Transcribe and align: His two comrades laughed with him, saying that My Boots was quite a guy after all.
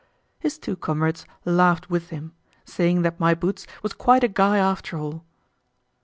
His 0.39 0.57
two 0.57 0.75
comrades 0.75 1.27
laughed 1.45 1.91
with 1.91 2.09
him, 2.09 2.33
saying 2.65 3.03
that 3.03 3.19
My 3.19 3.35
Boots 3.35 3.67
was 3.83 3.93
quite 3.93 4.23
a 4.23 4.27
guy 4.27 4.57
after 4.57 4.97
all. 4.97 5.23